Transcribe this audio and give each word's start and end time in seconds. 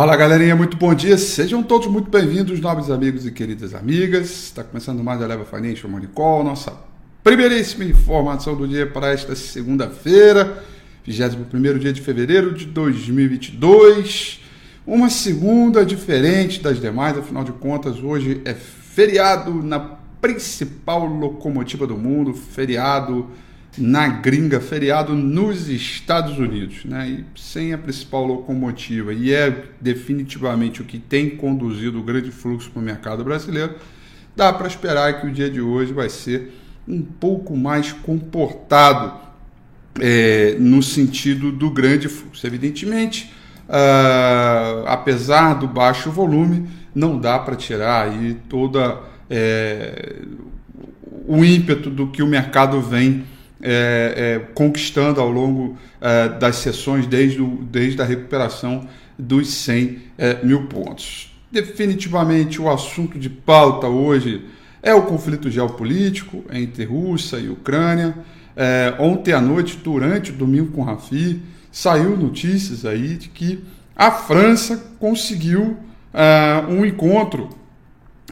Fala 0.00 0.16
galerinha, 0.16 0.56
muito 0.56 0.78
bom 0.78 0.94
dia, 0.94 1.18
sejam 1.18 1.62
todos 1.62 1.86
muito 1.86 2.08
bem-vindos, 2.10 2.58
nobres 2.58 2.88
amigos 2.88 3.26
e 3.26 3.30
queridas 3.30 3.74
amigas. 3.74 4.30
Está 4.30 4.64
começando 4.64 5.04
mais 5.04 5.20
a 5.20 5.26
Leva 5.26 5.44
Financial 5.44 5.90
Money 5.90 6.08
Call, 6.14 6.42
nossa 6.42 6.72
primeiríssima 7.22 7.84
informação 7.84 8.56
do 8.56 8.66
dia 8.66 8.86
para 8.86 9.12
esta 9.12 9.36
segunda-feira, 9.36 10.64
21 11.04 11.78
dia 11.78 11.92
de 11.92 12.00
fevereiro 12.00 12.54
de 12.54 12.64
2022. 12.64 14.40
Uma 14.86 15.10
segunda 15.10 15.84
diferente 15.84 16.62
das 16.62 16.80
demais, 16.80 17.18
afinal 17.18 17.44
de 17.44 17.52
contas, 17.52 18.02
hoje 18.02 18.40
é 18.46 18.54
feriado 18.54 19.52
na 19.62 19.80
principal 20.18 21.04
locomotiva 21.04 21.86
do 21.86 21.98
mundo, 21.98 22.32
feriado 22.32 23.28
na 23.78 24.08
gringa, 24.08 24.60
feriado 24.60 25.14
nos 25.14 25.68
Estados 25.68 26.38
Unidos, 26.38 26.84
né? 26.84 27.08
E 27.08 27.40
sem 27.40 27.72
a 27.72 27.78
principal 27.78 28.26
locomotiva, 28.26 29.12
e 29.12 29.32
é 29.32 29.64
definitivamente 29.80 30.82
o 30.82 30.84
que 30.84 30.98
tem 30.98 31.30
conduzido 31.30 32.00
o 32.00 32.02
grande 32.02 32.30
fluxo 32.30 32.70
para 32.70 32.80
o 32.80 32.84
mercado 32.84 33.22
brasileiro, 33.22 33.74
dá 34.34 34.52
para 34.52 34.66
esperar 34.66 35.20
que 35.20 35.26
o 35.26 35.32
dia 35.32 35.48
de 35.48 35.60
hoje 35.60 35.92
vai 35.92 36.08
ser 36.08 36.52
um 36.86 37.02
pouco 37.02 37.56
mais 37.56 37.92
comportado 37.92 39.12
é, 40.00 40.56
no 40.58 40.82
sentido 40.82 41.52
do 41.52 41.70
grande 41.70 42.08
fluxo. 42.08 42.46
Evidentemente, 42.46 43.32
uh, 43.68 44.86
apesar 44.86 45.54
do 45.54 45.68
baixo 45.68 46.10
volume, 46.10 46.68
não 46.94 47.18
dá 47.18 47.38
para 47.38 47.54
tirar 47.54 48.08
aí 48.08 48.36
toda 48.48 48.98
é, 49.28 50.16
o 51.26 51.44
ímpeto 51.44 51.88
do 51.88 52.08
que 52.08 52.22
o 52.22 52.26
mercado 52.26 52.80
vem 52.80 53.24
é, 53.62 54.14
é, 54.16 54.38
conquistando 54.54 55.20
ao 55.20 55.30
longo 55.30 55.76
é, 56.00 56.28
das 56.28 56.56
sessões, 56.56 57.06
desde, 57.06 57.40
o, 57.40 57.58
desde 57.70 58.00
a 58.00 58.04
recuperação 58.04 58.88
dos 59.18 59.48
100 59.48 59.98
é, 60.16 60.44
mil 60.44 60.66
pontos. 60.66 61.34
Definitivamente, 61.50 62.60
o 62.60 62.70
assunto 62.70 63.18
de 63.18 63.28
pauta 63.28 63.86
hoje 63.86 64.44
é 64.82 64.94
o 64.94 65.02
conflito 65.02 65.50
geopolítico 65.50 66.44
entre 66.52 66.84
Rússia 66.84 67.36
e 67.38 67.48
Ucrânia. 67.48 68.14
É, 68.56 68.94
ontem 68.98 69.32
à 69.32 69.40
noite, 69.40 69.78
durante 69.82 70.30
o 70.30 70.34
domingo 70.34 70.72
com 70.72 70.82
Rafi, 70.82 71.42
saiu 71.70 72.16
notícias 72.16 72.84
aí 72.84 73.16
de 73.16 73.28
que 73.28 73.62
a 73.94 74.10
França 74.10 74.82
conseguiu 74.98 75.76
é, 76.14 76.64
um 76.68 76.84
encontro 76.84 77.50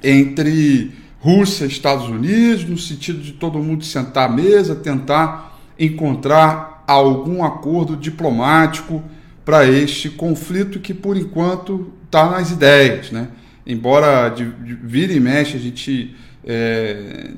entre 0.03 0.93
Rússia, 1.21 1.67
Estados 1.67 2.09
Unidos, 2.09 2.65
no 2.65 2.79
sentido 2.79 3.21
de 3.21 3.33
todo 3.33 3.59
mundo 3.59 3.85
sentar 3.85 4.29
à 4.29 4.33
mesa, 4.33 4.75
tentar 4.75 5.59
encontrar 5.79 6.85
algum 6.87 7.45
acordo 7.45 7.97
diplomático 7.97 9.03
para 9.45 9.67
este 9.67 10.11
conflito 10.11 10.79
que, 10.79 10.95
por 10.95 11.17
enquanto, 11.17 11.93
está 12.05 12.31
nas 12.31 12.51
ideias. 12.51 13.11
Né? 13.11 13.29
Embora 13.67 14.29
de, 14.29 14.45
de 14.51 14.75
vira 14.75 15.13
e 15.13 15.21
mexe 15.21 15.57
a 15.57 15.61
gente, 15.61 16.15
é, 16.45 17.31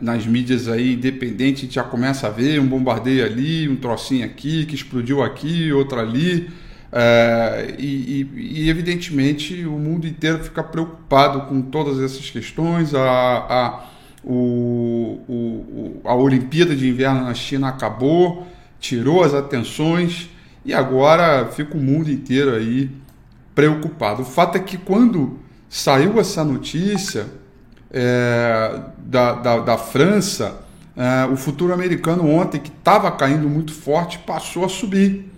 nas 0.00 0.26
mídias 0.26 0.68
aí 0.68 0.94
independentes, 0.94 1.62
a 1.62 1.64
gente 1.64 1.74
já 1.74 1.82
começa 1.82 2.26
a 2.26 2.30
ver 2.30 2.60
um 2.60 2.66
bombardeio 2.66 3.24
ali, 3.24 3.68
um 3.68 3.76
trocinho 3.76 4.26
aqui, 4.26 4.66
que 4.66 4.74
explodiu 4.74 5.22
aqui, 5.22 5.72
outro 5.72 5.98
ali. 5.98 6.50
É, 6.92 7.74
e, 7.78 8.28
e, 8.34 8.68
evidentemente, 8.68 9.64
o 9.64 9.78
mundo 9.78 10.06
inteiro 10.06 10.44
fica 10.44 10.62
preocupado 10.62 11.42
com 11.42 11.62
todas 11.62 11.98
essas 11.98 12.28
questões. 12.28 12.94
A, 12.94 13.00
a, 13.02 13.84
o, 14.22 15.20
o, 15.26 16.00
a 16.04 16.14
Olimpíada 16.14 16.76
de 16.76 16.86
Inverno 16.86 17.24
na 17.24 17.34
China 17.34 17.68
acabou, 17.68 18.46
tirou 18.78 19.24
as 19.24 19.32
atenções 19.32 20.28
e 20.64 20.74
agora 20.74 21.48
fica 21.50 21.76
o 21.76 21.80
mundo 21.80 22.10
inteiro 22.10 22.54
aí 22.54 22.90
preocupado. 23.54 24.22
O 24.22 24.24
fato 24.24 24.56
é 24.56 24.60
que 24.60 24.76
quando 24.76 25.38
saiu 25.68 26.20
essa 26.20 26.44
notícia 26.44 27.26
é, 27.90 28.80
da, 28.98 29.32
da, 29.32 29.58
da, 29.60 29.78
França, 29.78 30.60
é, 30.94 31.24
o 31.26 31.36
futuro 31.36 31.72
americano 31.72 32.28
ontem, 32.28 32.60
que 32.60 32.70
estava 32.70 33.10
caindo 33.10 33.48
muito 33.48 33.72
forte, 33.72 34.18
passou 34.18 34.64
a 34.64 34.68
subir 34.68 35.30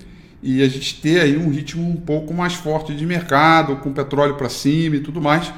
e 0.45 0.63
a 0.63 0.69
gente 0.69 1.01
ter 1.01 1.23
aí 1.23 1.37
um 1.39 1.49
ritmo 1.49 1.89
um 1.89 1.97
pouco 1.97 2.35
mais 2.35 2.53
forte 2.53 2.95
de 2.95 3.07
mercado, 3.07 3.77
com 3.77 3.95
petróleo 3.95 4.35
para 4.35 4.51
cima 4.51 4.97
e 4.97 5.01
tudo 5.01 5.19
mais. 5.19 5.49
Uh, 5.49 5.55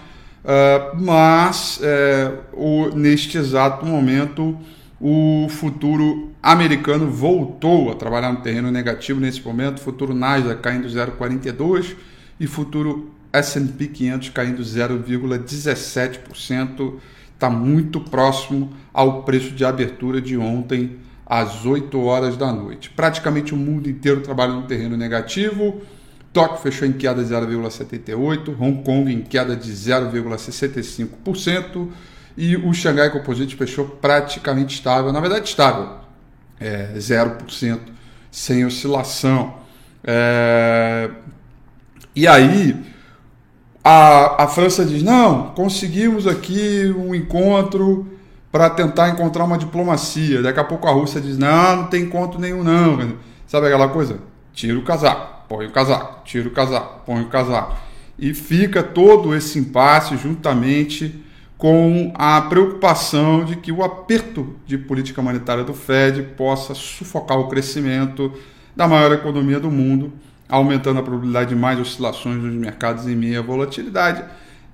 mas 1.01 1.81
é, 1.83 2.33
o, 2.53 2.91
neste 2.95 3.37
exato 3.37 3.85
momento 3.85 4.57
o 5.01 5.49
futuro 5.51 6.31
americano 6.41 7.11
voltou 7.11 7.91
a 7.91 7.97
trabalhar 7.97 8.33
no 8.33 8.43
terreno 8.43 8.71
negativo 8.71 9.19
nesse 9.19 9.43
momento, 9.43 9.81
futuro 9.81 10.15
Nasdaq 10.15 10.63
caindo 10.63 10.87
0,42 10.87 11.97
e 12.39 12.47
futuro 12.47 13.11
S&P 13.33 13.89
500 13.89 14.29
caindo 14.29 14.63
0,17%, 14.63 16.95
está 17.35 17.51
muito 17.51 18.01
próximo 18.01 18.73
ao 18.95 19.25
preço 19.25 19.51
de 19.51 19.65
abertura 19.65 20.21
de 20.21 20.39
ontem 20.39 21.05
às 21.27 21.67
8 21.67 22.01
horas 22.01 22.37
da 22.37 22.53
noite. 22.53 22.91
Praticamente 22.91 23.53
o 23.53 23.57
mundo 23.57 23.91
inteiro 23.91 24.21
trabalha 24.21 24.53
no 24.53 24.63
terreno 24.63 24.97
negativo. 24.97 25.83
Tóquio 26.33 26.59
fechou 26.59 26.87
em 26.87 26.93
queda 26.93 27.25
de 27.25 27.31
0,78, 27.31 28.55
Hong 28.61 28.83
Kong 28.83 29.13
em 29.13 29.23
queda 29.23 29.57
de 29.57 29.73
0,65% 29.73 31.89
e 32.37 32.57
o 32.57 32.73
Xangai 32.75 33.11
Composite 33.11 33.57
fechou 33.57 33.87
praticamente 33.87 34.75
estável, 34.75 35.11
na 35.13 35.21
verdade 35.21 35.49
estável, 35.49 35.89
é, 36.61 36.93
0%, 36.95 37.81
sem 38.31 38.67
oscilação. 38.67 39.55
É... 40.05 41.11
E 42.15 42.29
aí 42.29 42.77
a, 43.83 44.45
a 44.45 44.49
França 44.49 44.85
diz, 44.85 45.03
não, 45.03 45.55
conseguimos 45.55 46.27
aqui 46.27 46.95
um 46.99 47.15
encontro 47.15 48.07
para 48.57 48.71
tentar 48.71 49.11
encontrar 49.11 49.45
uma 49.45 49.59
diplomacia. 49.59 50.41
Daqui 50.41 50.59
a 50.59 50.65
pouco 50.65 50.89
a 50.89 50.91
Rússia 50.91 51.21
diz: 51.21 51.37
não, 51.37 51.77
não 51.77 51.87
tem 51.89 52.05
encontro 52.05 52.41
nenhum, 52.41 52.65
não. 52.65 53.17
Sabe 53.47 53.67
aquela 53.67 53.89
coisa? 53.89 54.19
Tira 54.55 54.79
o 54.79 54.83
casaco, 54.83 55.47
põe 55.47 55.67
o 55.67 55.71
casaco, 55.71 56.23
tira 56.25 56.49
o 56.49 56.51
casaco, 56.51 57.03
põe 57.05 57.21
o 57.21 57.29
casaco. 57.29 57.77
E 58.19 58.33
fica 58.33 58.83
todo 58.83 59.35
esse 59.35 59.59
impasse 59.59 60.17
juntamente 60.17 61.23
com 61.59 62.11
a 62.15 62.41
preocupação 62.41 63.45
de 63.45 63.57
que 63.57 63.71
o 63.71 63.85
aperto 63.85 64.57
de 64.67 64.79
política 64.79 65.21
monetária 65.21 65.63
do 65.63 65.75
Fed 65.75 66.23
possa 66.35 66.73
sufocar 66.73 67.39
o 67.39 67.49
crescimento 67.49 68.33
da 68.75 68.89
maior 68.89 69.13
economia 69.13 69.61
do 69.61 69.71
mundo, 69.71 70.15
aumentando 70.49 70.99
a 70.99 71.03
probabilidade 71.03 71.51
de 71.51 71.57
mais 71.57 71.79
oscilações 71.79 72.43
nos 72.43 72.55
mercados 72.55 73.07
em 73.07 73.15
meia 73.15 73.43
volatilidade 73.43 74.25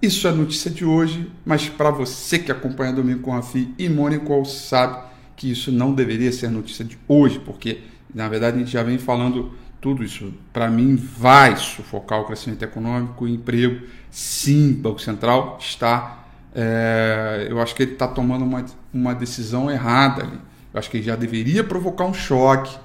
isso 0.03 0.27
é 0.27 0.33
notícia 0.33 0.71
de 0.71 0.85
hoje, 0.85 1.31
mas 1.45 1.69
para 1.69 1.91
você 1.91 2.39
que 2.39 2.51
acompanha 2.51 2.93
Domingo 2.93 3.21
com 3.21 3.35
a 3.35 3.41
FI 3.41 3.73
e 3.79 3.89
Mônico 3.89 4.45
sabe 4.45 5.01
que 5.37 5.51
isso 5.51 5.71
não 5.71 5.95
deveria 5.95 6.33
ser 6.33 6.51
notícia 6.51 6.85
de 6.85 6.99
hoje, 7.07 7.39
porque 7.39 7.83
na 8.13 8.29
verdade 8.29 8.57
a 8.57 8.59
gente 8.59 8.73
já 8.73 8.83
vem 8.83 8.99
falando 8.99 9.53
tudo 9.83 10.05
isso. 10.05 10.33
Para 10.53 10.71
mim, 10.71 10.97
vai 10.97 11.57
sufocar 11.57 12.21
o 12.21 12.25
crescimento 12.25 12.63
econômico 12.63 13.27
e 13.27 13.35
emprego. 13.35 13.85
Sim, 14.11 14.71
o 14.71 14.77
Banco 14.77 15.01
Central 15.01 15.59
está. 15.61 16.25
É, 16.55 17.49
eu 17.51 17.61
acho 17.61 17.75
que 17.75 17.83
ele 17.83 17.93
está 17.93 18.07
tomando 18.07 18.45
uma, 18.45 18.65
uma 18.95 19.15
decisão 19.15 19.71
errada 19.71 20.23
ali. 20.23 20.39
Eu 20.73 20.79
acho 20.79 20.89
que 20.89 20.99
ele 20.99 21.05
já 21.05 21.17
deveria 21.17 21.65
provocar 21.65 22.05
um 22.05 22.15
choque 22.15 22.79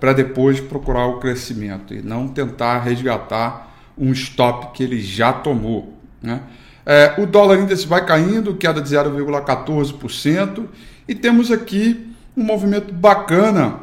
para 0.00 0.12
depois 0.12 0.58
procurar 0.60 1.06
o 1.06 1.20
crescimento 1.20 1.94
e 1.94 2.02
não 2.02 2.26
tentar 2.26 2.80
resgatar 2.80 3.76
um 3.96 4.10
stop 4.12 4.72
que 4.76 4.82
ele 4.82 5.00
já 5.00 5.32
tomou. 5.32 5.99
Né? 6.22 6.40
É, 6.84 7.14
o 7.18 7.26
dólar 7.26 7.58
índice 7.58 7.86
vai 7.86 8.04
caindo, 8.04 8.54
queda 8.54 8.80
de 8.80 8.88
0,14%, 8.88 10.66
e 11.06 11.14
temos 11.14 11.50
aqui 11.50 12.14
um 12.36 12.42
movimento 12.42 12.92
bacana 12.92 13.80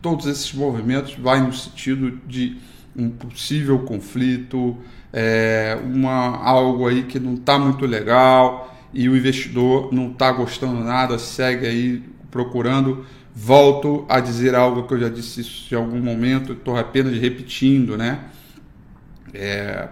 Todos 0.01 0.25
esses 0.25 0.51
movimentos 0.53 1.15
vão 1.15 1.47
no 1.47 1.53
sentido 1.53 2.19
de 2.27 2.57
um 2.95 3.09
possível 3.09 3.79
conflito, 3.79 4.77
é, 5.13 5.77
uma, 5.83 6.37
algo 6.43 6.87
aí 6.87 7.03
que 7.03 7.19
não 7.19 7.35
está 7.35 7.57
muito 7.57 7.85
legal 7.85 8.75
e 8.93 9.07
o 9.07 9.15
investidor 9.15 9.93
não 9.93 10.11
está 10.11 10.29
gostando 10.31 10.83
nada, 10.83 11.17
segue 11.17 11.65
aí 11.65 12.03
procurando 12.29 13.05
Volto 13.39 14.03
a 14.09 14.19
dizer 14.19 14.55
algo 14.55 14.87
que 14.87 14.95
eu 14.95 14.99
já 14.99 15.09
disse 15.09 15.45
em 15.71 15.75
algum 15.75 15.99
momento, 15.99 16.53
estou 16.53 16.75
apenas 16.75 17.15
repetindo, 17.19 17.95
né? 17.95 18.25
É, 19.31 19.89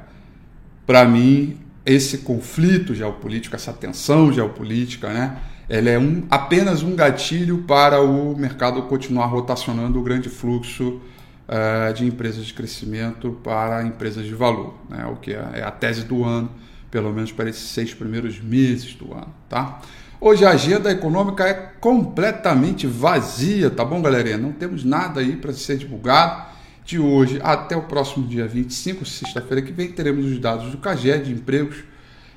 Para 0.83 1.06
mim, 1.06 1.56
esse 1.86 2.19
conflito 2.19 2.95
geopolítico, 2.95 3.56
essa 3.56 3.71
tensão 3.71 4.33
geopolítica, 4.33 5.13
né? 5.13 5.38
Ela 5.69 5.92
é 5.92 6.00
um, 6.00 6.24
apenas 6.27 6.81
um 6.81 6.95
gatilho 6.95 7.59
para 7.68 8.01
o 8.01 8.36
mercado 8.36 8.81
continuar 8.83 9.27
rotacionando 9.27 10.00
o 10.00 10.01
grande 10.01 10.27
fluxo 10.27 11.00
uh, 11.48 11.94
de 11.94 12.03
empresas 12.03 12.48
de 12.48 12.53
crescimento 12.53 13.39
para 13.44 13.83
empresas 13.83 14.25
de 14.25 14.33
valor, 14.33 14.74
né? 14.89 15.06
O 15.06 15.18
que 15.18 15.33
é, 15.33 15.50
é 15.53 15.63
a 15.63 15.69
tese 15.69 16.03
do 16.03 16.24
ano, 16.24 16.50
pelo 16.89 17.13
menos 17.13 17.31
para 17.31 17.48
esses 17.48 17.69
seis 17.69 17.94
primeiros 17.94 18.41
meses 18.41 18.95
do 18.95 19.13
ano, 19.13 19.31
tá? 19.48 19.81
Hoje 20.19 20.45
a 20.45 20.51
agenda 20.51 20.89
econômica 20.89 21.45
é 21.45 21.53
completamente 21.53 22.88
vazia, 22.88 23.69
tá 23.69 23.83
bom, 23.83 24.01
galerinha? 24.01 24.38
Não 24.38 24.53
temos 24.53 24.83
nada 24.83 25.19
aí 25.19 25.35
para 25.35 25.51
ser 25.51 25.77
divulgado. 25.77 26.56
De 26.85 27.00
hoje 27.00 27.39
até 27.44 27.75
o 27.75 27.81
próximo 27.81 28.27
dia 28.27 28.47
25, 28.47 29.06
sexta-feira 29.06 29.62
que 29.62 29.71
vem, 29.71 29.91
teremos 29.91 30.25
os 30.25 30.38
dados 30.39 30.69
do 30.71 30.77
CAGE 30.77 31.17
de 31.17 31.31
empregos 31.31 31.83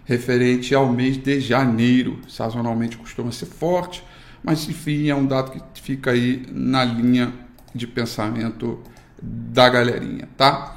referente 0.07 0.75
ao 0.75 0.91
mês 0.91 1.19
de 1.19 1.39
janeiro. 1.39 2.19
Sazonalmente 2.27 2.97
costuma 2.97 3.31
ser 3.31 3.47
forte, 3.47 4.03
mas 4.43 4.67
enfim, 4.69 5.09
é 5.09 5.15
um 5.15 5.27
dado 5.27 5.51
que 5.53 5.83
fica 5.83 6.13
aí 6.13 6.47
na 6.51 6.83
linha 6.83 7.33
de 7.75 7.87
pensamento 7.87 8.83
da 9.23 9.69
galerinha, 9.69 10.29
tá? 10.37 10.75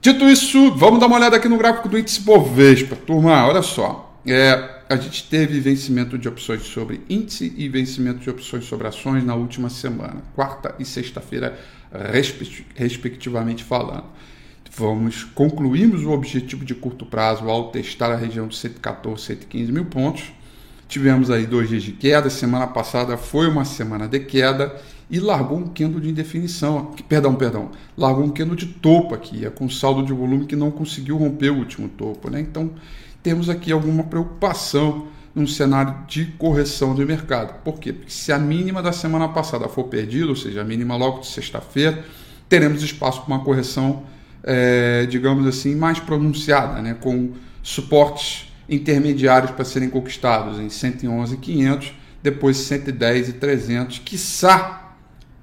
Dito 0.00 0.24
isso, 0.28 0.74
vamos 0.76 1.00
dar 1.00 1.06
uma 1.06 1.16
olhada 1.16 1.36
aqui 1.36 1.48
no 1.48 1.58
gráfico 1.58 1.88
do 1.88 1.98
índice 1.98 2.20
Bovespa. 2.20 2.96
Turma, 2.96 3.46
olha 3.46 3.62
só. 3.62 4.14
É, 4.26 4.79
a 4.90 4.96
gente 4.96 5.28
teve 5.28 5.60
vencimento 5.60 6.18
de 6.18 6.28
opções 6.28 6.62
sobre 6.62 7.00
índice 7.08 7.54
e 7.56 7.68
vencimento 7.68 8.18
de 8.18 8.28
opções 8.28 8.64
sobre 8.64 8.88
ações 8.88 9.24
na 9.24 9.36
última 9.36 9.70
semana, 9.70 10.20
quarta 10.34 10.74
e 10.80 10.84
sexta-feira, 10.84 11.56
respectivamente 12.74 13.62
falando. 13.62 14.06
Vamos 14.76 15.22
concluímos 15.22 16.02
o 16.02 16.10
objetivo 16.10 16.64
de 16.64 16.74
curto 16.74 17.06
prazo 17.06 17.48
ao 17.48 17.70
testar 17.70 18.10
a 18.10 18.16
região 18.16 18.48
de 18.48 18.56
114, 18.56 19.22
115 19.26 19.70
mil 19.70 19.84
pontos. 19.84 20.24
Tivemos 20.88 21.30
aí 21.30 21.46
dois 21.46 21.68
dias 21.68 21.84
de 21.84 21.92
queda. 21.92 22.28
Semana 22.28 22.66
passada 22.66 23.16
foi 23.16 23.48
uma 23.48 23.64
semana 23.64 24.08
de 24.08 24.18
queda 24.18 24.74
e 25.08 25.20
largou 25.20 25.58
um 25.58 25.68
candle 25.68 26.00
de 26.00 26.08
indefinição. 26.08 26.96
Perdão, 27.08 27.36
perdão. 27.36 27.70
Largou 27.96 28.24
um 28.24 28.30
candle 28.30 28.56
de 28.56 28.66
topo 28.66 29.14
aqui, 29.14 29.46
é 29.46 29.50
com 29.50 29.68
saldo 29.68 30.04
de 30.04 30.12
volume 30.12 30.46
que 30.46 30.56
não 30.56 30.72
conseguiu 30.72 31.16
romper 31.16 31.50
o 31.50 31.58
último 31.58 31.88
topo, 31.88 32.28
né? 32.28 32.40
Então 32.40 32.72
temos 33.22 33.48
aqui 33.48 33.72
alguma 33.72 34.04
preocupação 34.04 35.08
num 35.34 35.46
cenário 35.46 35.94
de 36.08 36.26
correção 36.26 36.94
de 36.94 37.04
mercado. 37.04 37.62
Por 37.62 37.78
quê? 37.78 37.92
Porque 37.92 38.10
se 38.10 38.32
a 38.32 38.38
mínima 38.38 38.82
da 38.82 38.92
semana 38.92 39.28
passada 39.28 39.68
for 39.68 39.84
perdida, 39.84 40.26
ou 40.26 40.36
seja, 40.36 40.60
a 40.60 40.64
mínima 40.64 40.96
logo 40.96 41.20
de 41.20 41.28
sexta-feira, 41.28 42.04
teremos 42.48 42.82
espaço 42.82 43.22
para 43.22 43.34
uma 43.34 43.44
correção, 43.44 44.02
é, 44.42 45.06
digamos 45.06 45.46
assim, 45.46 45.74
mais 45.74 46.00
pronunciada, 46.00 46.82
né? 46.82 46.94
com 46.94 47.32
suportes 47.62 48.52
intermediários 48.68 49.52
para 49.52 49.64
serem 49.64 49.88
conquistados 49.88 50.58
em 50.58 50.68
111,500, 50.68 51.92
depois 52.22 52.56
110 52.56 53.28
e 53.28 53.32
300, 53.34 53.98
quiçá 54.00 54.94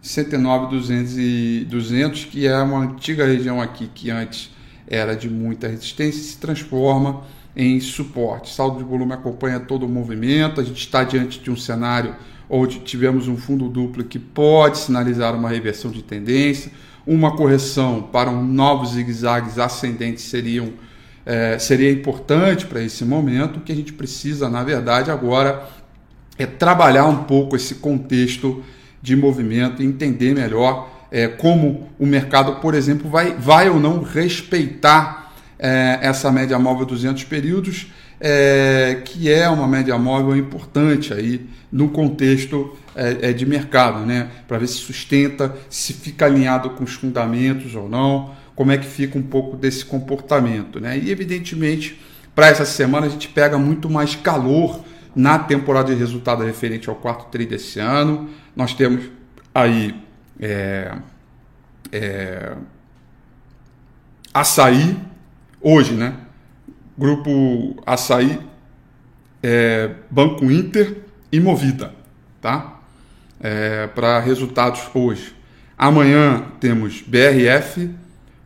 109 0.01 0.75
200 0.75 1.17
e 1.17 1.67
200, 1.69 2.25
que 2.25 2.48
é 2.48 2.57
uma 2.57 2.79
antiga 2.79 3.25
região 3.25 3.62
aqui 3.62 3.89
que 3.93 4.10
antes 4.12 4.51
era 4.88 5.15
de 5.15 5.29
muita 5.29 5.67
resistência, 5.67 6.22
se 6.22 6.38
transforma 6.38 7.24
em 7.58 7.80
suporte. 7.80 8.54
Saldo 8.54 8.78
de 8.78 8.84
volume 8.84 9.14
acompanha 9.14 9.60
todo 9.60 9.88
o 9.88 9.90
movimento. 9.90 10.62
A 10.62 10.64
gente 10.64 10.80
está 10.80 11.04
diante 11.04 11.40
de 11.40 11.50
um 11.50 11.58
cenário 11.58 12.16
onde 12.48 12.80
tivemos 12.80 13.28
um 13.28 13.36
fundo 13.36 13.68
duplo 13.68 14.04
que 14.04 14.20
pode 14.20 14.78
sinalizar 14.78 15.36
uma 15.36 15.50
reversão 15.50 15.90
de 15.90 16.04
tendência, 16.04 16.72
uma 17.06 17.36
correção 17.36 18.04
para 18.14 18.30
um 18.30 18.44
novos 18.44 18.92
zigue-zagues 18.92 19.58
ascendentes 19.58 20.24
seriam 20.26 20.72
é, 21.26 21.60
seria 21.60 21.92
importante 21.92 22.66
para 22.66 22.82
esse 22.82 23.04
momento. 23.04 23.58
O 23.58 23.62
que 23.62 23.72
a 23.74 23.76
gente 23.76 23.92
precisa, 23.92 24.48
na 24.50 24.64
verdade, 24.64 25.12
agora 25.12 25.68
é 26.38 26.46
trabalhar 26.46 27.06
um 27.06 27.26
pouco 27.26 27.56
esse 27.56 27.76
contexto 27.76 28.64
de 29.02 29.14
movimento 29.14 29.84
entender 29.84 30.34
melhor 30.34 30.90
é, 31.12 31.28
como 31.28 31.90
o 32.00 32.06
mercado, 32.06 32.62
por 32.62 32.74
exemplo, 32.74 33.10
vai, 33.10 33.34
vai 33.34 33.70
ou 33.70 33.78
não 33.78 34.04
respeitar 34.04 35.26
é, 35.60 36.00
essa 36.02 36.32
média 36.32 36.58
móvel 36.60 36.86
200 36.86 37.24
períodos, 37.26 37.92
é, 38.20 39.02
que 39.06 39.32
é 39.32 39.48
uma 39.50 39.68
média 39.68 39.98
móvel 39.98 40.36
importante 40.36 41.14
aí 41.14 41.48
no 41.72 41.90
contexto 41.90 42.76
é, 42.96 43.30
é 43.30 43.34
de 43.34 43.46
mercado, 43.46 44.06
né? 44.06 44.30
Para 44.48 44.58
ver 44.58 44.68
se 44.68 44.78
sustenta, 44.78 45.56
se 45.70 45.94
fica 45.94 46.26
alinhado 46.26 46.72
com 46.72 46.84
os 46.84 46.94
fundamentos 46.94 47.76
ou 47.76 47.88
não, 47.88 48.32
como 48.56 48.72
é 48.72 48.78
que 48.78 48.88
fica 48.88 49.18
um 49.18 49.24
pouco 49.24 49.56
desse 49.56 49.86
comportamento, 49.86 50.80
né? 50.80 50.98
E 50.98 51.12
evidentemente, 51.12 52.00
para 52.34 52.48
essa 52.48 52.66
semana 52.66 53.06
a 53.06 53.10
gente 53.10 53.28
pega 53.28 53.58
muito 53.58 53.90
mais 53.90 54.16
calor 54.16 54.84
na 55.16 55.40
temporada 55.40 55.94
de 55.94 56.00
resultado 56.00 56.44
referente 56.44 56.90
ao 56.90 56.96
quarto 56.96 57.26
tri 57.32 57.46
desse 57.46 57.80
ano. 57.80 58.30
Nós 58.56 58.74
temos 58.74 59.06
aí 59.54 59.96
é, 60.40 60.96
é, 61.92 62.54
açaí, 64.34 64.96
hoje, 65.70 65.94
né? 65.94 66.14
Grupo 66.98 67.76
Açaí, 67.86 68.40
é, 69.44 69.92
Banco 70.10 70.46
Inter 70.46 71.00
e 71.30 71.42
Movida, 71.42 71.94
tá? 72.42 72.80
É, 73.42 73.86
Para 73.88 74.18
resultados 74.22 74.82
hoje. 74.94 75.36
Amanhã 75.78 76.46
temos 76.62 77.02
BRF, 77.02 77.94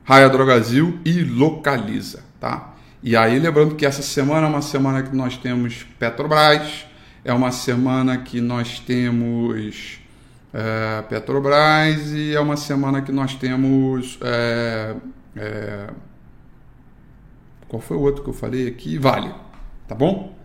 Raia 0.04 0.28
Drogazil 0.30 1.00
e 1.06 1.24
Localiza, 1.24 2.24
tá? 2.40 2.74
E 3.04 3.16
aí 3.16 3.38
lembrando 3.38 3.76
que 3.76 3.86
essa 3.86 4.02
semana 4.02 4.48
é 4.48 4.50
uma 4.50 4.64
semana 4.64 5.04
que 5.04 5.16
nós 5.16 5.38
temos 5.38 5.86
Petrobras, 6.00 6.88
é 7.24 7.32
uma 7.32 7.52
semana 7.52 8.18
que 8.18 8.42
nós 8.42 8.80
temos 8.80 10.00
é, 10.52 11.04
Petrobras 11.04 12.14
e 12.14 12.34
é 12.34 12.40
uma 12.40 12.58
semana 12.58 13.00
que 13.04 13.12
nós 13.12 13.36
temos 13.36 14.18
é, 14.22 14.96
é, 15.36 15.88
qual 17.72 17.80
foi 17.80 17.96
o 17.96 18.02
outro 18.02 18.22
que 18.22 18.30
eu 18.30 18.34
falei 18.34 18.68
aqui? 18.68 18.98
Vale. 18.98 19.34
Tá 19.88 19.96
bom? 19.96 20.36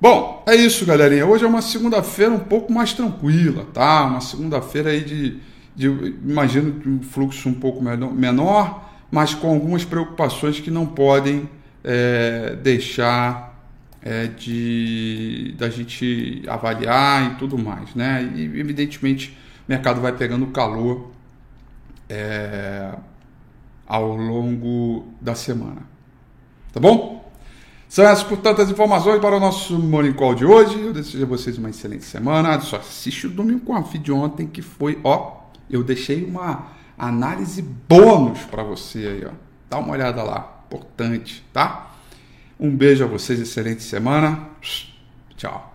Bom, 0.00 0.44
é 0.46 0.54
isso, 0.54 0.86
galerinha. 0.86 1.26
Hoje 1.26 1.44
é 1.44 1.48
uma 1.48 1.60
segunda-feira 1.60 2.30
um 2.30 2.38
pouco 2.38 2.72
mais 2.72 2.92
tranquila, 2.92 3.66
tá? 3.74 4.04
Uma 4.04 4.20
segunda-feira 4.20 4.90
aí 4.90 5.02
de, 5.02 5.40
de, 5.74 5.88
imagino 6.24 6.80
um 6.86 7.02
fluxo 7.02 7.48
um 7.48 7.54
pouco 7.54 7.82
menor, 7.82 8.88
mas 9.10 9.34
com 9.34 9.48
algumas 9.48 9.84
preocupações 9.84 10.60
que 10.60 10.70
não 10.70 10.86
podem 10.86 11.50
é, 11.82 12.54
deixar 12.54 13.60
é, 14.00 14.28
de 14.28 15.56
da 15.58 15.68
gente 15.68 16.44
avaliar 16.46 17.32
e 17.32 17.34
tudo 17.34 17.58
mais, 17.58 17.96
né? 17.96 18.32
E 18.36 18.44
evidentemente 18.60 19.36
o 19.66 19.72
mercado 19.72 20.00
vai 20.00 20.12
pegando 20.12 20.46
calor 20.46 21.10
é, 22.08 22.92
ao 23.88 24.14
longo 24.14 25.08
da 25.20 25.34
semana, 25.34 25.91
tá 26.72 26.80
bom? 26.80 27.30
São 27.88 28.06
essas, 28.06 28.24
portanto, 28.24 28.62
as 28.62 28.70
informações 28.70 29.20
para 29.20 29.36
o 29.36 29.40
nosso 29.40 29.78
Morning 29.78 30.14
Call 30.14 30.34
de 30.34 30.46
hoje. 30.46 30.80
Eu 30.80 30.94
desejo 30.94 31.22
a 31.24 31.26
vocês 31.26 31.58
uma 31.58 31.68
excelente 31.68 32.04
semana. 32.04 32.58
Só 32.60 32.76
assiste 32.76 33.26
o 33.26 33.30
domingo 33.30 33.60
com 33.60 33.76
a 33.76 33.80
vídeo 33.80 34.16
ontem 34.16 34.46
que 34.46 34.62
foi, 34.62 34.98
ó, 35.04 35.42
eu 35.68 35.84
deixei 35.84 36.24
uma 36.24 36.68
análise 36.96 37.60
bônus 37.60 38.40
para 38.50 38.62
você 38.62 38.98
aí, 38.98 39.24
ó. 39.26 39.32
Dá 39.68 39.78
uma 39.78 39.92
olhada 39.92 40.22
lá, 40.22 40.62
importante, 40.66 41.44
tá? 41.52 41.92
Um 42.58 42.74
beijo 42.74 43.04
a 43.04 43.06
vocês, 43.06 43.38
excelente 43.38 43.82
semana. 43.82 44.48
Tchau. 45.36 45.71